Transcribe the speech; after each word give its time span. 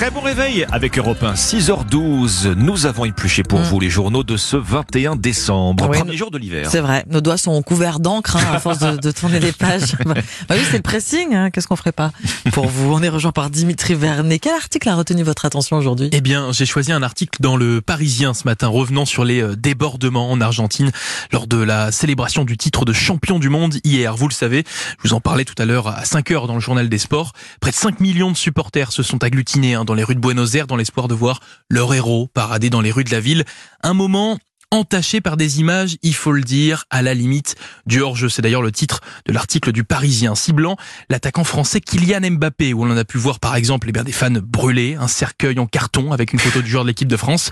Très 0.00 0.10
bon 0.10 0.22
réveil 0.22 0.64
avec 0.72 0.96
Europe 0.96 1.22
1, 1.22 1.34
6h12. 1.34 2.54
Nous 2.54 2.86
avons 2.86 3.04
épluché 3.04 3.42
pour 3.42 3.60
Mm. 3.60 3.64
vous 3.64 3.80
les 3.80 3.90
journaux 3.90 4.22
de 4.24 4.38
ce 4.38 4.56
21 4.56 5.14
décembre, 5.14 5.90
Oui, 5.90 5.98
premier 5.98 6.16
jour 6.16 6.30
de 6.30 6.38
l'hiver. 6.38 6.70
C'est 6.70 6.80
vrai, 6.80 7.04
nos 7.10 7.20
doigts 7.20 7.36
sont 7.36 7.60
couverts 7.60 8.00
d'encre 8.00 8.38
hein, 8.38 8.54
à 8.54 8.58
force 8.60 8.78
de, 8.78 8.96
de 8.96 9.10
tourner 9.10 9.40
les 9.40 9.52
pages. 9.52 9.96
bah 10.06 10.14
oui, 10.52 10.60
c'est 10.70 10.78
le 10.78 10.82
pressing, 10.82 11.34
hein, 11.34 11.50
qu'est-ce 11.50 11.68
qu'on 11.68 11.76
ferait 11.76 11.92
pas 11.92 12.12
Pour 12.52 12.66
vous, 12.68 12.94
on 12.94 13.02
est 13.02 13.10
rejoint 13.10 13.32
par 13.32 13.50
Dimitri 13.50 13.92
Vernet. 13.92 14.38
Quel 14.38 14.54
article 14.54 14.88
a 14.88 14.96
retenu 14.96 15.22
votre 15.22 15.44
attention 15.44 15.76
aujourd'hui? 15.76 16.08
Eh 16.12 16.22
bien, 16.22 16.50
j'ai 16.50 16.64
choisi 16.64 16.92
un 16.92 17.02
article 17.02 17.36
dans 17.42 17.58
le 17.58 17.82
Parisien 17.82 18.32
ce 18.32 18.44
matin, 18.44 18.68
revenant 18.68 19.04
sur 19.04 19.26
les 19.26 19.42
euh, 19.42 19.54
débordements 19.54 20.30
en 20.30 20.40
Argentine 20.40 20.92
lors 21.30 21.46
de 21.46 21.58
la 21.58 21.92
célébration 21.92 22.46
du 22.46 22.56
titre 22.56 22.86
de 22.86 22.94
champion 22.94 23.38
du 23.38 23.50
monde 23.50 23.74
hier. 23.84 24.16
Vous 24.16 24.28
le 24.28 24.34
savez, 24.34 24.64
je 25.04 25.08
vous 25.10 25.14
en 25.14 25.20
parlais 25.20 25.44
tout 25.44 25.60
à 25.60 25.66
l'heure 25.66 25.88
à 25.88 26.06
5 26.06 26.30
heures 26.30 26.46
dans 26.46 26.54
le 26.54 26.60
journal 26.60 26.88
des 26.88 26.96
sports. 26.98 27.34
Près 27.60 27.70
de 27.70 27.76
5 27.76 28.00
millions 28.00 28.30
de 28.30 28.36
supporters 28.38 28.92
se 28.92 29.02
sont 29.02 29.22
agglutinés 29.22 29.74
hein, 29.74 29.84
dans 29.90 29.94
les 29.94 30.04
rues 30.04 30.14
de 30.14 30.20
Buenos 30.20 30.54
Aires 30.54 30.68
dans 30.68 30.76
l'espoir 30.76 31.08
de 31.08 31.14
voir 31.14 31.40
leur 31.68 31.92
héros 31.92 32.28
parader 32.32 32.70
dans 32.70 32.80
les 32.80 32.92
rues 32.92 33.02
de 33.02 33.10
la 33.10 33.18
ville. 33.18 33.44
Un 33.82 33.92
moment 33.92 34.38
entaché 34.70 35.20
par 35.20 35.36
des 35.36 35.58
images, 35.58 35.96
il 36.02 36.14
faut 36.14 36.30
le 36.30 36.42
dire, 36.42 36.84
à 36.90 37.02
la 37.02 37.12
limite 37.12 37.56
du 37.86 38.00
hors-jeu. 38.00 38.28
C'est 38.28 38.40
d'ailleurs 38.40 38.62
le 38.62 38.70
titre 38.70 39.00
de 39.26 39.32
l'article 39.32 39.72
du 39.72 39.82
Parisien, 39.82 40.36
ciblant 40.36 40.76
l'attaquant 41.08 41.42
français 41.42 41.80
Kylian 41.80 42.20
Mbappé, 42.30 42.72
où 42.72 42.84
l'on 42.84 42.96
a 42.96 43.04
pu 43.04 43.18
voir 43.18 43.40
par 43.40 43.56
exemple 43.56 43.88
eh 43.88 43.92
bien, 43.92 44.04
des 44.04 44.12
fans 44.12 44.30
brûlés, 44.30 44.94
un 44.94 45.08
cercueil 45.08 45.58
en 45.58 45.66
carton 45.66 46.12
avec 46.12 46.32
une 46.32 46.38
photo 46.38 46.62
du 46.62 46.70
joueur 46.70 46.84
de 46.84 46.88
l'équipe 46.88 47.08
de 47.08 47.16
France, 47.16 47.50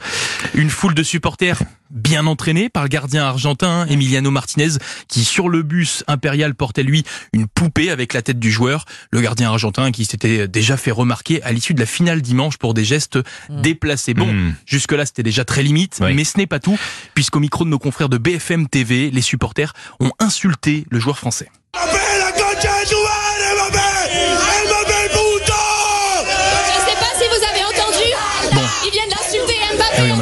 une 0.54 0.70
foule 0.70 0.94
de 0.94 1.02
supporters 1.02 1.58
bien 1.90 2.26
entraînés 2.26 2.68
par 2.68 2.82
le 2.82 2.88
gardien 2.88 3.24
argentin 3.24 3.86
Emiliano 3.86 4.30
Martinez, 4.30 4.72
qui 5.08 5.24
sur 5.24 5.48
le 5.48 5.62
bus 5.62 6.04
impérial 6.06 6.54
portait 6.54 6.82
lui 6.82 7.04
une 7.32 7.46
poupée 7.46 7.90
avec 7.90 8.14
la 8.14 8.22
tête 8.22 8.38
du 8.38 8.50
joueur, 8.50 8.84
le 9.10 9.20
gardien 9.20 9.48
argentin 9.50 9.90
qui 9.92 10.04
s'était 10.04 10.46
déjà 10.48 10.76
fait 10.76 10.90
remarquer 10.90 11.42
à 11.42 11.52
l'issue 11.52 11.74
de 11.74 11.80
la 11.80 11.86
finale 11.86 12.22
dimanche 12.22 12.56
pour 12.58 12.74
des 12.74 12.84
gestes 12.84 13.18
déplacés. 13.50 14.14
Bon, 14.14 14.28
Mm. 14.28 14.54
Jusque-là, 14.66 15.06
c'était 15.06 15.22
déjà 15.22 15.44
très 15.44 15.62
limite, 15.62 15.98
Oui. 16.00 16.12
mais 16.14 16.24
ce 16.24 16.36
n'est 16.38 16.46
pas 16.46 16.60
tout, 16.60 16.78
puisqu'au 17.14 17.40
micro 17.40 17.64
de 17.64 17.70
nos 17.70 17.78
confrères 17.78 18.08
de 18.08 18.18
BFM 18.18 18.68
TV, 18.68 19.10
les 19.10 19.22
supporters 19.22 19.72
ont 20.00 20.12
insulté 20.18 20.84
le 20.90 21.00
joueur 21.00 21.18
français. 21.18 21.48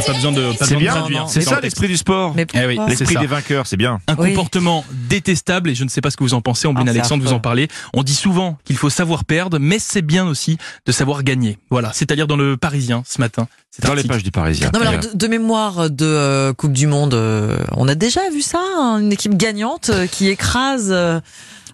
Pas 0.07 0.13
besoin 0.15 0.33
de, 0.33 0.53
pas 0.57 0.67
bien, 0.67 0.93
traduire. 0.93 1.29
c'est 1.29 1.43
ça 1.43 1.61
l'esprit 1.61 1.89
du 1.89 1.97
sport. 1.97 2.35
Mais 2.35 2.47
Eh 2.55 2.67
oui, 2.67 2.79
L'esprit 2.89 3.17
des 3.17 3.27
vainqueurs, 3.27 3.67
c'est 3.67 3.77
bien. 3.77 4.01
Un 4.07 4.15
Oui. 4.17 4.31
comportement 4.31 4.85
détestable, 5.09 5.71
et 5.71 5.75
je 5.75 5.85
ne 5.85 5.89
sais 5.89 6.01
pas 6.01 6.11
ce 6.11 6.17
que 6.17 6.25
vous 6.25 6.35
en 6.35 6.41
pensez, 6.41 6.67
Ambline 6.69 6.89
Ah, 6.89 6.93
Alexandre, 6.93 7.25
vous 7.25 7.33
en 7.33 7.41
parlez. 7.41 7.69
On 7.95 8.03
dit 8.03 8.15
souvent 8.15 8.59
qu'il 8.65 8.77
faut 8.77 8.91
savoir 8.91 9.25
perdre, 9.25 9.59
mais 9.59 9.79
c'est 9.79 10.03
bien 10.03 10.27
aussi 10.27 10.59
de 10.87 10.93
savoir 10.93 11.23
gagner. 11.23 11.59
Voilà, 11.71 11.93
c'est-à-dire 11.93 12.27
dans 12.27 12.37
le 12.37 12.57
Parisien 12.57 13.03
ce 13.07 13.21
matin. 13.21 13.49
Dans 13.83 13.89
les 13.89 13.99
article. 13.99 14.09
pages 14.15 14.23
du 14.23 14.31
Parisien. 14.31 14.71
Non, 14.73 14.81
mais 14.81 14.87
alors, 14.87 15.01
de, 15.01 15.11
de 15.17 15.27
mémoire 15.27 15.91
de 15.91 16.07
euh, 16.07 16.53
Coupe 16.55 16.73
du 16.73 16.87
Monde, 16.87 17.13
euh, 17.13 17.59
on 17.73 17.89
a 17.89 17.95
déjà 17.95 18.21
vu 18.33 18.41
ça, 18.41 18.59
hein, 18.79 18.99
une 19.01 19.13
équipe 19.13 19.37
gagnante 19.37 19.91
euh, 19.91 20.07
qui 20.07 20.29
écrase. 20.29 20.95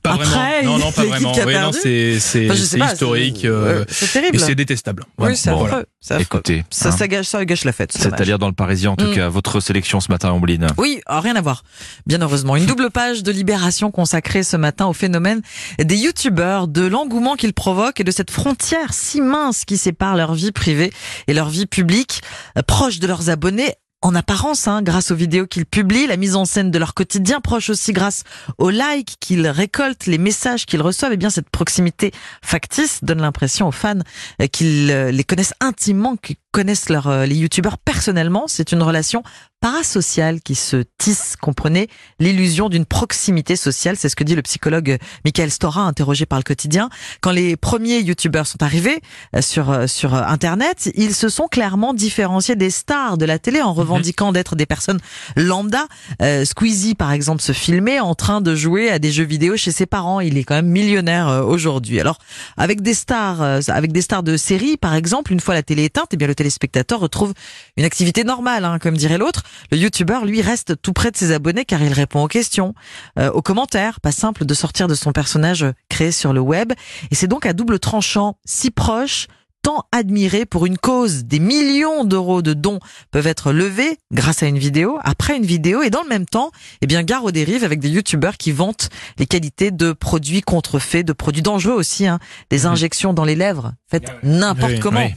Pas 0.02 0.14
après 0.14 0.24
vraiment. 0.24 0.78
Non, 0.78 0.84
non, 0.86 0.92
pas 0.92 1.04
vraiment. 1.04 1.32
Oui, 1.46 1.54
non, 1.54 1.70
c'est 1.72 2.18
c'est 2.18 2.46
enfin, 2.46 2.54
je 2.54 2.62
sais 2.62 2.66
c'est 2.66 2.78
pas, 2.78 2.92
historique 2.92 3.38
c'est- 3.42 3.46
euh, 3.46 3.84
c'est 3.88 4.04
et 4.06 4.08
terrible. 4.08 4.40
c'est 4.40 4.54
détestable. 4.56 5.04
Oui, 5.18 5.36
c'est 5.36 5.50
Bon, 5.50 5.64
affreux. 5.64 5.84
c'est 6.00 6.14
affreux. 6.14 6.22
Écoutez, 6.24 6.64
Ça, 6.70 6.88
hein, 6.88 6.92
ça, 6.92 7.06
gâche, 7.06 7.26
ça 7.26 7.44
gâche 7.44 7.64
la 7.64 7.72
fête. 7.72 7.92
c'est 7.92 8.02
dommage. 8.02 8.16
c'est-à-dire 8.18 8.38
dans 8.40 8.48
le 8.48 8.52
Parisien 8.52 8.90
en 8.90 8.96
tout 8.96 9.06
Mm. 9.06 9.14
cas, 9.14 9.28
votre 9.28 9.60
sélection 9.60 10.00
ce 10.00 10.10
matin, 10.10 10.32
Ombline. 10.32 10.66
Oui, 10.76 11.00
ah, 11.06 11.20
rien 11.20 11.36
à 11.36 11.40
voir. 11.40 11.62
Bien 12.06 12.20
heureusement. 12.20 12.56
Une 12.56 12.66
double 12.66 12.90
page 12.90 13.22
de 13.22 13.30
Libération 13.30 13.90
consacrée 13.92 14.42
ce 14.42 14.56
matin 14.56 14.86
au 14.86 14.92
phénomène 14.92 15.40
des 15.78 15.96
youtubeurs, 15.96 16.66
de 16.68 16.82
l'engouement 16.86 17.36
qu'ils 17.36 17.54
provoquent 17.54 18.00
et 18.00 18.04
de 18.04 18.10
cette 18.10 18.30
frontière 18.32 18.92
si 18.92 19.20
mince 19.20 19.64
qui 19.64 19.76
sépare 19.76 20.16
leur 20.16 20.34
vie 20.34 20.50
privée 20.52 20.92
et 21.28 21.34
leur 21.34 21.48
vie 21.48 21.66
publique, 21.66 22.22
euh, 22.58 22.62
proche 22.62 22.98
de 22.98 23.06
leurs 23.06 23.30
abonnés. 23.30 23.72
En 24.02 24.16
apparence, 24.16 24.66
hein, 24.66 24.82
grâce 24.82 25.12
aux 25.12 25.14
vidéos 25.14 25.46
qu'ils 25.46 25.64
publient, 25.64 26.08
la 26.08 26.16
mise 26.16 26.34
en 26.34 26.44
scène 26.44 26.72
de 26.72 26.78
leur 26.78 26.92
quotidien, 26.92 27.40
proche 27.40 27.70
aussi 27.70 27.92
grâce 27.92 28.24
aux 28.58 28.70
likes 28.70 29.14
qu'ils 29.20 29.46
récoltent, 29.46 30.06
les 30.06 30.18
messages 30.18 30.66
qu'ils 30.66 30.82
reçoivent, 30.82 31.12
et 31.12 31.16
bien 31.16 31.30
cette 31.30 31.48
proximité 31.48 32.10
factice 32.42 33.04
donne 33.04 33.20
l'impression 33.20 33.68
aux 33.68 33.72
fans 33.72 34.00
euh, 34.40 34.48
qu'ils 34.48 34.90
euh, 34.90 35.12
les 35.12 35.22
connaissent 35.22 35.54
intimement, 35.60 36.16
connaissent 36.52 36.88
leur, 36.88 37.08
euh, 37.08 37.26
les 37.26 37.36
youtubeurs 37.36 37.78
personnellement. 37.78 38.44
C'est 38.46 38.72
une 38.72 38.82
relation 38.82 39.22
parasociale 39.62 40.40
qui 40.40 40.56
se 40.56 40.82
tisse, 40.98 41.36
comprenez, 41.40 41.88
l'illusion 42.18 42.68
d'une 42.68 42.84
proximité 42.84 43.54
sociale. 43.54 43.96
C'est 43.96 44.08
ce 44.08 44.16
que 44.16 44.24
dit 44.24 44.34
le 44.34 44.42
psychologue 44.42 44.98
Michael 45.24 45.52
Stora, 45.52 45.82
interrogé 45.82 46.26
par 46.26 46.38
le 46.38 46.42
quotidien. 46.42 46.90
Quand 47.20 47.30
les 47.30 47.56
premiers 47.56 48.00
youtubeurs 48.00 48.48
sont 48.48 48.62
arrivés 48.62 49.00
euh, 49.36 49.40
sur, 49.40 49.70
euh, 49.70 49.86
sur 49.86 50.14
euh, 50.14 50.22
Internet, 50.26 50.90
ils 50.96 51.14
se 51.14 51.28
sont 51.28 51.46
clairement 51.46 51.94
différenciés 51.94 52.56
des 52.56 52.70
stars 52.70 53.16
de 53.16 53.24
la 53.24 53.38
télé 53.38 53.62
en 53.62 53.72
revendiquant 53.72 54.32
d'être 54.32 54.56
des 54.56 54.66
personnes 54.66 54.98
lambda. 55.36 55.86
Euh, 56.20 56.44
Squeezie, 56.44 56.94
par 56.94 57.12
exemple, 57.12 57.42
se 57.42 57.52
filmait 57.52 58.00
en 58.00 58.14
train 58.14 58.40
de 58.40 58.54
jouer 58.54 58.90
à 58.90 58.98
des 58.98 59.12
jeux 59.12 59.24
vidéo 59.24 59.56
chez 59.56 59.70
ses 59.70 59.86
parents. 59.86 60.20
Il 60.20 60.38
est 60.38 60.44
quand 60.44 60.54
même 60.54 60.66
millionnaire 60.66 61.28
euh, 61.28 61.42
aujourd'hui. 61.42 62.00
Alors, 62.00 62.18
avec 62.56 62.80
des 62.80 62.94
stars, 62.94 63.42
euh, 63.42 63.60
avec 63.68 63.92
des 63.92 64.02
stars 64.02 64.22
de 64.22 64.36
série, 64.36 64.76
par 64.76 64.94
exemple, 64.94 65.32
une 65.32 65.40
fois 65.40 65.54
la 65.54 65.62
télé 65.62 65.84
éteinte, 65.84 66.08
eh 66.12 66.16
bien 66.16 66.26
le 66.26 66.34
téléspectateur 66.42 66.98
retrouve 66.98 67.34
une 67.76 67.84
activité 67.84 68.24
normale, 68.24 68.64
hein, 68.64 68.80
comme 68.80 68.96
dirait 68.96 69.16
l'autre. 69.18 69.44
Le 69.70 69.78
youtubeur, 69.78 70.24
lui, 70.24 70.42
reste 70.42 70.74
tout 70.82 70.92
près 70.92 71.12
de 71.12 71.16
ses 71.16 71.30
abonnés 71.30 71.64
car 71.64 71.80
il 71.82 71.92
répond 71.92 72.24
aux 72.24 72.28
questions, 72.28 72.74
euh, 73.18 73.30
aux 73.30 73.42
commentaires. 73.42 74.00
Pas 74.00 74.10
simple 74.10 74.44
de 74.44 74.54
sortir 74.54 74.88
de 74.88 74.94
son 74.96 75.12
personnage 75.12 75.64
créé 75.88 76.10
sur 76.10 76.32
le 76.32 76.40
web. 76.40 76.72
Et 77.12 77.14
c'est 77.14 77.28
donc 77.28 77.46
à 77.46 77.52
double 77.52 77.78
tranchant, 77.78 78.38
si 78.44 78.72
proche, 78.72 79.28
tant 79.62 79.84
admiré 79.92 80.44
pour 80.44 80.66
une 80.66 80.76
cause. 80.78 81.24
Des 81.24 81.38
millions 81.38 82.02
d'euros 82.02 82.42
de 82.42 82.54
dons 82.54 82.80
peuvent 83.12 83.28
être 83.28 83.52
levés 83.52 83.98
grâce 84.12 84.42
à 84.42 84.46
une 84.46 84.58
vidéo, 84.58 84.98
après 85.04 85.36
une 85.36 85.46
vidéo, 85.46 85.82
et 85.82 85.90
dans 85.90 86.02
le 86.02 86.08
même 86.08 86.26
temps, 86.26 86.50
eh 86.80 86.88
bien, 86.88 87.04
gare 87.04 87.22
aux 87.22 87.30
dérives 87.30 87.62
avec 87.62 87.78
des 87.78 87.88
youtubeurs 87.88 88.36
qui 88.36 88.50
vantent 88.50 88.88
les 89.18 89.26
qualités 89.26 89.70
de 89.70 89.92
produits 89.92 90.40
contrefaits, 90.42 91.06
de 91.06 91.12
produits 91.12 91.42
dangereux 91.42 91.74
aussi, 91.74 92.08
hein, 92.08 92.18
des 92.50 92.66
injections 92.66 93.12
dans 93.12 93.24
les 93.24 93.36
lèvres, 93.36 93.74
faites 93.88 94.10
n'importe 94.24 94.72
Oui, 94.72 94.80
comment. 94.80 95.06
oui. 95.06 95.14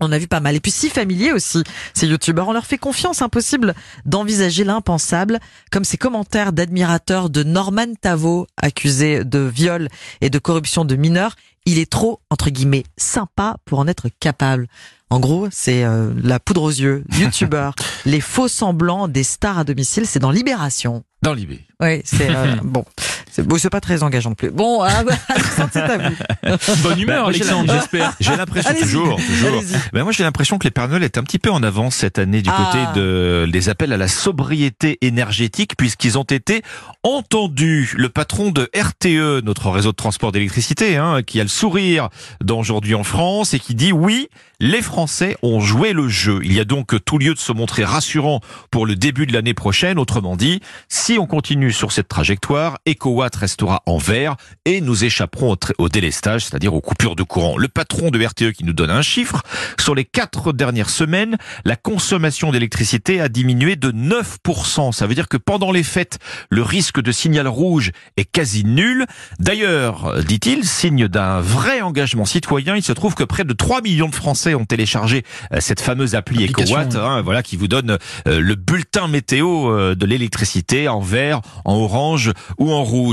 On 0.00 0.12
a 0.12 0.18
vu 0.18 0.26
pas 0.26 0.40
mal. 0.40 0.56
Et 0.56 0.60
puis 0.60 0.70
si 0.70 0.88
familiers 0.88 1.32
aussi, 1.32 1.62
ces 1.94 2.06
youtubeurs, 2.06 2.48
on 2.48 2.52
leur 2.52 2.66
fait 2.66 2.78
confiance, 2.78 3.22
impossible 3.22 3.74
d'envisager 4.06 4.64
l'impensable, 4.64 5.38
comme 5.70 5.84
ces 5.84 5.98
commentaires 5.98 6.52
d'admirateurs 6.52 7.30
de 7.30 7.42
Norman 7.42 7.94
Tavo, 8.00 8.46
accusé 8.56 9.24
de 9.24 9.40
viol 9.40 9.88
et 10.20 10.30
de 10.30 10.38
corruption 10.38 10.84
de 10.84 10.96
mineurs. 10.96 11.36
Il 11.66 11.78
est 11.78 11.90
trop, 11.90 12.20
entre 12.30 12.50
guillemets, 12.50 12.84
sympa 12.96 13.56
pour 13.66 13.78
en 13.78 13.86
être 13.86 14.08
capable. 14.20 14.66
En 15.10 15.18
gros, 15.18 15.48
c'est 15.50 15.84
euh, 15.84 16.12
la 16.22 16.38
poudre 16.38 16.62
aux 16.62 16.70
yeux, 16.70 17.04
youtubeurs, 17.18 17.74
les 18.06 18.20
faux 18.20 18.48
semblants 18.48 19.08
des 19.08 19.24
stars 19.24 19.58
à 19.58 19.64
domicile, 19.64 20.06
c'est 20.06 20.20
dans 20.20 20.30
Libération. 20.30 21.02
Dans 21.22 21.34
l'IB. 21.34 21.58
Oui, 21.80 22.00
c'est 22.04 22.30
euh, 22.30 22.56
bon. 22.62 22.84
C'est 23.32 23.46
bon, 23.46 23.56
pas 23.70 23.80
très 23.80 24.02
engageant 24.02 24.30
de 24.30 24.34
plus. 24.34 24.50
Bon, 24.50 24.82
ah, 24.82 25.02
Alexandre, 25.28 25.70
c'est 25.72 25.80
à 25.80 25.98
vous. 25.98 26.76
Bonne 26.82 27.00
humeur, 27.00 27.24
Bah, 27.24 27.28
Alexandre, 27.28 27.72
j'espère. 27.72 28.14
J'ai 28.20 28.36
l'impression 28.36 28.74
toujours, 28.74 29.16
toujours. 29.16 29.62
Ben 29.92 30.02
moi 30.02 30.12
j'ai 30.12 30.24
l'impression 30.24 30.58
que 30.58 30.64
les 30.64 30.70
Père 30.70 30.88
Noël 30.88 31.02
est 31.04 31.18
un 31.18 31.22
petit 31.22 31.38
peu 31.38 31.50
en 31.50 31.62
avance 31.62 31.94
cette 31.96 32.18
année 32.18 32.42
du 32.42 32.50
Ah. 32.52 32.70
côté 32.72 33.00
de 33.00 33.46
des 33.50 33.68
appels 33.68 33.92
à 33.92 33.96
la 33.96 34.08
sobriété 34.08 34.98
énergétique 35.02 35.76
puisqu'ils 35.76 36.18
ont 36.18 36.24
été 36.24 36.62
entendus. 37.02 37.94
Le 37.96 38.08
patron 38.08 38.50
de 38.50 38.68
RTE, 38.74 39.44
notre 39.44 39.70
réseau 39.70 39.90
de 39.92 39.96
transport 39.96 40.32
d'électricité, 40.32 40.96
hein, 40.96 41.22
qui 41.22 41.40
a 41.40 41.42
le 41.44 41.48
sourire 41.48 42.08
d'aujourd'hui 42.40 42.94
en 42.94 43.04
France 43.04 43.54
et 43.54 43.58
qui 43.60 43.74
dit 43.74 43.92
oui, 43.92 44.28
les 44.58 44.82
Français 44.82 45.36
ont 45.42 45.60
joué 45.60 45.92
le 45.92 46.08
jeu. 46.08 46.40
Il 46.42 46.52
y 46.52 46.60
a 46.60 46.64
donc 46.64 46.94
tout 47.04 47.18
lieu 47.18 47.34
de 47.34 47.38
se 47.38 47.52
montrer 47.52 47.84
rassurant 47.84 48.40
pour 48.70 48.86
le 48.86 48.96
début 48.96 49.26
de 49.26 49.32
l'année 49.32 49.54
prochaine. 49.54 49.98
Autrement 49.98 50.36
dit, 50.36 50.60
si 50.88 51.18
on 51.18 51.26
continue 51.26 51.72
sur 51.72 51.92
cette 51.92 52.08
trajectoire, 52.08 52.78
EcoWatt 52.88 53.19
restera 53.28 53.82
en 53.86 53.98
vert 53.98 54.36
et 54.64 54.80
nous 54.80 55.04
échapperons 55.04 55.56
au, 55.78 55.88
délestage, 55.88 56.44
c'est-à-dire 56.44 56.74
aux 56.74 56.80
coupures 56.80 57.16
de 57.16 57.22
courant. 57.22 57.56
Le 57.56 57.68
patron 57.68 58.10
de 58.10 58.24
RTE 58.24 58.52
qui 58.52 58.64
nous 58.64 58.72
donne 58.72 58.90
un 58.90 59.02
chiffre, 59.02 59.42
sur 59.78 59.94
les 59.94 60.04
quatre 60.04 60.52
dernières 60.52 60.90
semaines, 60.90 61.36
la 61.64 61.76
consommation 61.76 62.52
d'électricité 62.52 63.20
a 63.20 63.28
diminué 63.28 63.76
de 63.76 63.90
9%. 63.90 64.92
Ça 64.92 65.06
veut 65.06 65.14
dire 65.14 65.28
que 65.28 65.36
pendant 65.36 65.72
les 65.72 65.82
fêtes, 65.82 66.18
le 66.50 66.62
risque 66.62 67.00
de 67.00 67.12
signal 67.12 67.48
rouge 67.48 67.92
est 68.16 68.24
quasi 68.24 68.64
nul. 68.64 69.06
D'ailleurs, 69.38 70.22
dit-il, 70.22 70.64
signe 70.64 71.08
d'un 71.08 71.40
vrai 71.40 71.80
engagement 71.80 72.24
citoyen, 72.24 72.76
il 72.76 72.82
se 72.82 72.92
trouve 72.92 73.14
que 73.14 73.24
près 73.24 73.44
de 73.44 73.52
3 73.52 73.82
millions 73.82 74.08
de 74.08 74.14
Français 74.14 74.54
ont 74.54 74.64
téléchargé 74.64 75.24
euh, 75.52 75.58
cette 75.60 75.80
fameuse 75.80 76.14
appli 76.14 76.46
EcoWatt, 76.46 76.94
hein, 76.96 77.22
voilà, 77.22 77.42
qui 77.42 77.56
vous 77.56 77.68
donne 77.68 77.98
euh, 78.26 78.40
le 78.40 78.54
bulletin 78.54 79.08
météo 79.08 79.70
euh, 79.70 79.94
de 79.94 80.06
l'électricité 80.06 80.88
en 80.88 81.00
vert, 81.00 81.40
en 81.64 81.74
orange 81.74 82.32
ou 82.58 82.72
en 82.72 82.84
rouge. 82.84 83.09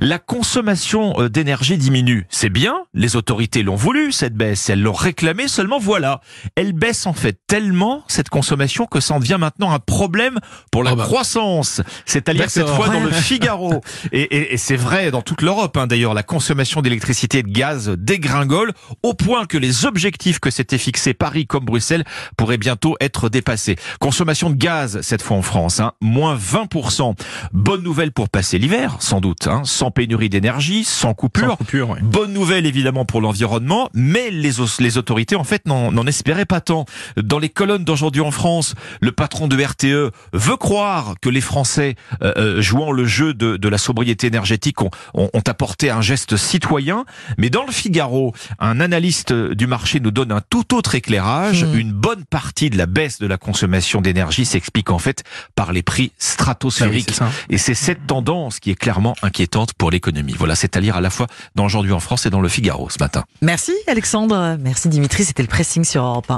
La 0.00 0.18
consommation 0.18 1.14
euh, 1.20 1.28
d'énergie 1.28 1.76
diminue. 1.78 2.26
C'est 2.30 2.48
bien, 2.48 2.74
les 2.94 3.16
autorités 3.16 3.62
l'ont 3.62 3.76
voulu, 3.76 4.12
cette 4.12 4.34
baisse, 4.34 4.68
elles 4.70 4.82
l'ont 4.82 4.92
réclamée, 4.92 5.48
seulement 5.48 5.78
voilà, 5.78 6.20
elle 6.56 6.72
baisse 6.72 7.06
en 7.06 7.12
fait 7.12 7.38
tellement, 7.46 8.02
cette 8.08 8.28
consommation, 8.28 8.86
que 8.86 9.00
ça 9.00 9.14
en 9.14 9.20
devient 9.20 9.36
maintenant 9.38 9.70
un 9.72 9.78
problème 9.78 10.38
pour 10.72 10.82
la 10.82 10.92
Oh 10.92 10.96
bah. 10.96 11.04
croissance. 11.04 11.80
C'est-à-dire 12.06 12.50
cette 12.50 12.68
fois 12.68 12.88
dans 12.88 13.00
le 13.00 13.10
Figaro. 13.12 13.80
Et, 14.12 14.22
et- 14.22 14.54
et 14.54 14.56
c'est 14.56 14.76
vrai 14.76 15.10
dans 15.10 15.22
toute 15.22 15.42
l'Europe, 15.42 15.76
hein, 15.76 15.86
d'ailleurs, 15.86 16.14
la 16.14 16.22
consommation 16.22 16.82
d'électricité 16.82 17.38
et 17.38 17.42
de 17.42 17.50
gaz 17.50 17.88
dégringole 17.98 18.72
au 19.02 19.14
point 19.14 19.46
que 19.46 19.56
les 19.58 19.84
objectifs 19.86 20.40
que 20.40 20.50
s'étaient 20.50 20.78
fixés 20.78 21.14
Paris 21.14 21.46
comme 21.46 21.64
Bruxelles 21.64 22.04
pourraient 22.36 22.58
bientôt 22.58 22.96
être 23.00 23.28
dépassés. 23.28 23.76
Consommation 24.00 24.50
de 24.50 24.56
gaz, 24.56 25.00
cette 25.02 25.22
fois 25.22 25.36
en 25.36 25.42
France, 25.42 25.78
hein, 25.80 25.92
moins 26.00 26.36
20%. 26.36 27.14
Bonne 27.52 27.82
nouvelle 27.82 28.10
pour 28.12 28.28
passer 28.28 28.58
l'hiver, 28.58 28.96
sans 29.00 29.20
doute, 29.20 29.29
hein, 29.46 29.62
sans 29.64 29.90
pénurie 29.90 30.28
d'énergie, 30.28 30.84
sans 30.84 31.14
coupure. 31.14 31.48
Sans 31.50 31.56
coupure, 31.56 31.90
ouais. 31.90 32.00
Bonne 32.02 32.32
nouvelle 32.32 32.66
évidemment 32.66 33.04
pour 33.04 33.20
l'environnement, 33.20 33.88
mais 33.94 34.30
les, 34.30 34.52
les 34.78 34.98
autorités 34.98 35.36
en 35.36 35.44
fait 35.44 35.66
n'en 35.66 36.06
espéraient 36.06 36.44
pas 36.46 36.60
tant. 36.60 36.84
Dans 37.16 37.38
les 37.38 37.48
colonnes 37.48 37.84
d'aujourd'hui 37.84 38.20
en 38.22 38.30
France, 38.30 38.74
le 39.00 39.12
patron 39.12 39.48
de 39.48 39.62
RTE 39.62 40.12
veut 40.32 40.56
croire 40.56 41.14
que 41.20 41.28
les 41.28 41.40
Français, 41.40 41.96
euh, 42.22 42.32
euh, 42.36 42.62
jouant 42.62 42.92
le 42.92 43.04
jeu 43.04 43.34
de, 43.34 43.56
de 43.56 43.68
la 43.68 43.78
sobriété 43.78 44.26
énergétique, 44.26 44.82
ont, 44.82 44.90
ont- 45.14 45.30
ont 45.32 45.42
apporté 45.46 45.90
un 45.90 46.00
geste 46.00 46.36
citoyen. 46.36 47.04
Mais 47.38 47.50
dans 47.50 47.64
le 47.64 47.72
Figaro, 47.72 48.34
un 48.58 48.80
analyste 48.80 49.32
du 49.32 49.66
marché 49.66 50.00
nous 50.00 50.10
donne 50.10 50.32
un 50.32 50.40
tout 50.48 50.74
autre 50.74 50.94
éclairage. 50.94 51.64
Hmm. 51.64 51.74
Une 51.78 51.92
bonne 51.92 52.24
partie 52.24 52.70
de 52.70 52.76
la 52.78 52.86
baisse 52.86 53.18
de 53.18 53.26
la 53.26 53.38
consommation 53.38 54.00
d'énergie 54.00 54.44
s'explique 54.44 54.90
en 54.90 54.98
fait 54.98 55.22
par 55.54 55.72
les 55.72 55.82
prix 55.82 56.10
Ah 56.10 56.12
oui, 56.12 56.14
stratosphériques. 56.18 57.10
ça. 57.12 57.30
Et 57.48 57.58
c'est 57.58 57.74
cette 57.74 58.06
tendance 58.06 58.60
qui 58.60 58.70
est 58.70 58.74
clairement 58.74 59.14
inquiétante 59.22 59.72
pour 59.74 59.90
l'économie. 59.90 60.34
Voilà, 60.36 60.54
c'est 60.54 60.76
à 60.76 60.80
lire 60.80 60.96
à 60.96 61.00
la 61.00 61.10
fois 61.10 61.26
dans 61.54 61.64
Aujourd'hui 61.64 61.92
en 61.92 62.00
France 62.00 62.26
et 62.26 62.30
dans 62.30 62.40
le 62.40 62.48
Figaro 62.48 62.90
ce 62.90 62.98
matin. 62.98 63.24
Merci 63.42 63.72
Alexandre, 63.86 64.56
merci 64.60 64.88
Dimitri, 64.88 65.24
c'était 65.24 65.42
le 65.42 65.48
pressing 65.48 65.84
sur 65.84 66.02
Europe 66.02 66.26
1. 66.26 66.28